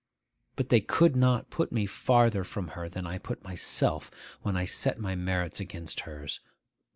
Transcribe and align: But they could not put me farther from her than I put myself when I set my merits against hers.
But 0.55 0.69
they 0.69 0.81
could 0.81 1.15
not 1.15 1.51
put 1.51 1.71
me 1.71 1.85
farther 1.85 2.43
from 2.43 2.69
her 2.69 2.89
than 2.89 3.05
I 3.05 3.19
put 3.19 3.43
myself 3.43 4.09
when 4.41 4.57
I 4.57 4.65
set 4.65 4.99
my 4.99 5.13
merits 5.13 5.59
against 5.59 5.99
hers. 6.09 6.39